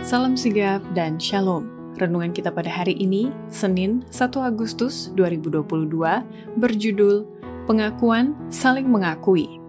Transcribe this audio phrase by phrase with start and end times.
[0.00, 1.68] Salam sigap dan shalom.
[2.00, 5.66] Renungan kita pada hari ini, Senin 1 Agustus 2022,
[6.56, 7.28] berjudul
[7.68, 9.60] Pengakuan Saling Mengakui.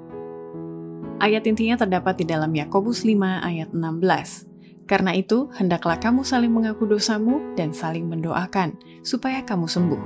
[1.20, 4.48] Ayat intinya terdapat di dalam Yakobus 5 ayat 16.
[4.88, 10.04] Karena itu, hendaklah kamu saling mengaku dosamu dan saling mendoakan, supaya kamu sembuh.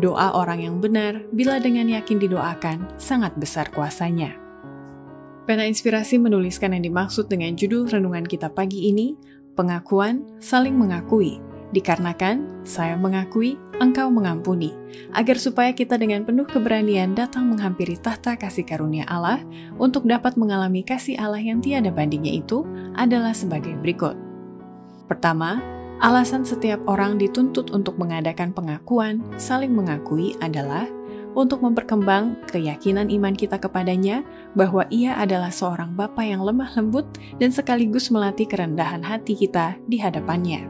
[0.00, 4.32] Doa orang yang benar, bila dengan yakin didoakan, sangat besar kuasanya.
[5.42, 9.18] Pena Inspirasi menuliskan yang dimaksud dengan judul renungan kita pagi ini,
[9.52, 11.40] pengakuan saling mengakui,
[11.72, 14.72] dikarenakan saya mengakui, engkau mengampuni,
[15.16, 19.40] agar supaya kita dengan penuh keberanian datang menghampiri tahta kasih karunia Allah
[19.80, 22.64] untuk dapat mengalami kasih Allah yang tiada bandingnya itu
[22.96, 24.14] adalah sebagai berikut.
[25.08, 25.60] Pertama,
[26.00, 30.88] alasan setiap orang dituntut untuk mengadakan pengakuan saling mengakui adalah
[31.32, 34.20] untuk memperkembang keyakinan iman kita kepadanya
[34.52, 37.08] bahwa ia adalah seorang Bapa yang lemah lembut
[37.40, 40.68] dan sekaligus melatih kerendahan hati kita di hadapannya.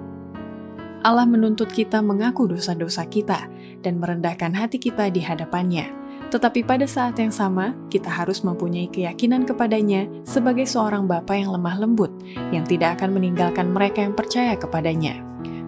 [1.03, 3.51] Allah menuntut kita mengaku dosa-dosa kita
[3.83, 5.91] dan merendahkan hati kita di hadapannya.
[6.31, 11.77] Tetapi pada saat yang sama, kita harus mempunyai keyakinan kepadanya sebagai seorang Bapa yang lemah
[11.77, 12.09] lembut,
[12.55, 15.21] yang tidak akan meninggalkan mereka yang percaya kepadanya.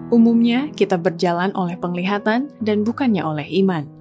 [0.08, 3.93] Umumnya, kita berjalan oleh penglihatan dan bukannya oleh iman.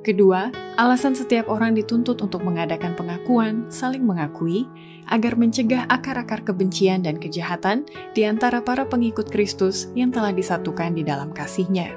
[0.00, 0.48] Kedua,
[0.80, 4.64] alasan setiap orang dituntut untuk mengadakan pengakuan, saling mengakui,
[5.12, 7.84] agar mencegah akar-akar kebencian dan kejahatan
[8.16, 11.92] di antara para pengikut Kristus yang telah disatukan di dalam kasihnya.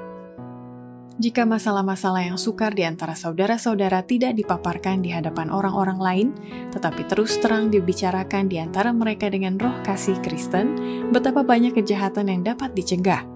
[1.14, 6.28] Jika masalah-masalah yang sukar di antara saudara-saudara tidak dipaparkan di hadapan orang-orang lain,
[6.76, 10.76] tetapi terus terang dibicarakan di antara mereka dengan roh kasih Kristen,
[11.08, 13.33] betapa banyak kejahatan yang dapat dicegah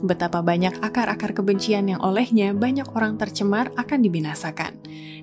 [0.00, 4.72] betapa banyak akar-akar kebencian yang olehnya banyak orang tercemar akan dibinasakan,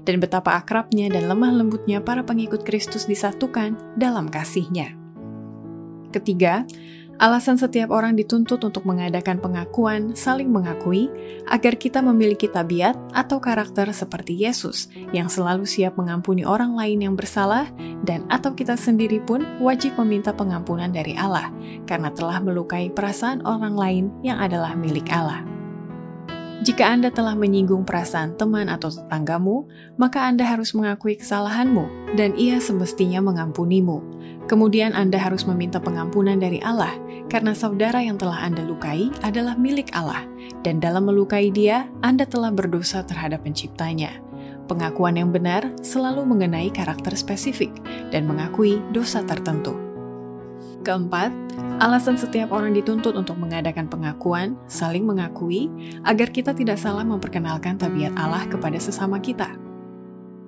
[0.05, 4.93] dan betapa akrabnya dan lemah lembutnya para pengikut Kristus disatukan dalam kasihnya.
[6.13, 6.63] Ketiga,
[7.17, 11.09] alasan setiap orang dituntut untuk mengadakan pengakuan saling mengakui
[11.49, 17.15] agar kita memiliki tabiat atau karakter seperti Yesus yang selalu siap mengampuni orang lain yang
[17.15, 17.71] bersalah
[18.03, 21.49] dan atau kita sendiri pun wajib meminta pengampunan dari Allah
[21.87, 25.46] karena telah melukai perasaan orang lain yang adalah milik Allah.
[26.67, 32.59] Jika Anda telah menyinggung perasaan teman atau tetanggamu, maka Anda harus mengakui kesalahanmu, dan Ia
[32.59, 34.03] semestinya mengampunimu.
[34.51, 36.91] Kemudian Anda harus meminta pengampunan dari Allah,
[37.31, 40.27] karena saudara yang telah Anda lukai adalah milik Allah,
[40.59, 44.19] dan dalam melukai Dia, Anda telah berdosa terhadap Penciptanya.
[44.67, 47.71] Pengakuan yang benar selalu mengenai karakter spesifik
[48.11, 49.71] dan mengakui dosa tertentu.
[50.83, 51.31] Keempat,
[51.77, 55.69] alasan setiap orang dituntut untuk mengadakan pengakuan, saling mengakui,
[56.01, 59.53] agar kita tidak salah memperkenalkan tabiat Allah kepada sesama kita.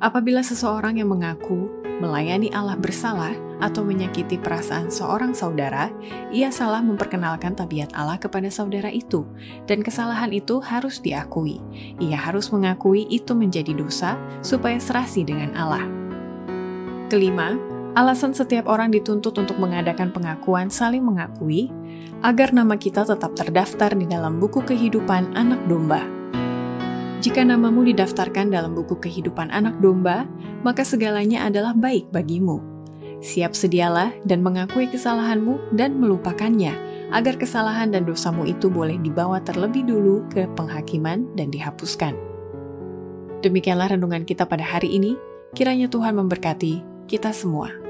[0.02, 1.70] Apabila seseorang yang mengaku
[2.00, 5.92] melayani Allah bersalah atau menyakiti perasaan seorang saudara,
[6.32, 9.28] ia salah memperkenalkan tabiat Allah kepada saudara itu,
[9.68, 11.60] dan kesalahan itu harus diakui.
[12.00, 15.84] Ia harus mengakui itu menjadi dosa supaya serasi dengan Allah.
[17.12, 17.60] Kelima,
[17.98, 21.74] Alasan setiap orang dituntut untuk mengadakan pengakuan saling mengakui
[22.22, 26.06] agar nama kita tetap terdaftar di dalam buku kehidupan anak domba.
[27.20, 30.30] Jika namamu didaftarkan dalam buku kehidupan anak domba,
[30.62, 32.62] maka segalanya adalah baik bagimu.
[33.20, 36.72] Siap sedialah dan mengakui kesalahanmu dan melupakannya,
[37.12, 42.16] agar kesalahan dan dosamu itu boleh dibawa terlebih dulu ke penghakiman dan dihapuskan.
[43.44, 45.20] Demikianlah renungan kita pada hari ini.
[45.52, 47.89] Kiranya Tuhan memberkati kita semua.